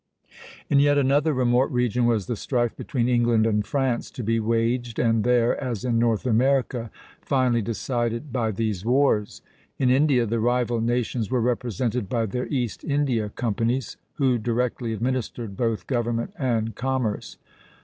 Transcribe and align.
]In 0.71 0.79
yet 0.79 0.97
another 0.97 1.31
remote 1.31 1.69
region 1.69 2.07
was 2.07 2.25
the 2.25 2.35
strife 2.35 2.75
between 2.75 3.07
England 3.07 3.45
and 3.45 3.63
France 3.63 4.09
to 4.09 4.23
be 4.23 4.39
waged, 4.39 4.97
and 4.97 5.23
there, 5.23 5.63
as 5.63 5.85
in 5.85 5.99
North 5.99 6.25
America, 6.25 6.89
finally 7.21 7.61
decided 7.61 8.33
by 8.33 8.49
these 8.49 8.83
wars. 8.83 9.43
In 9.77 9.91
India, 9.91 10.25
the 10.25 10.39
rival 10.39 10.81
nations 10.81 11.29
were 11.29 11.39
represented 11.39 12.09
by 12.09 12.25
their 12.25 12.47
East 12.47 12.83
India 12.83 13.29
companies, 13.29 13.95
who 14.13 14.39
directly 14.39 14.91
administered 14.91 15.55
both 15.55 15.85
government 15.85 16.33
and 16.35 16.73
commerce. 16.73 17.37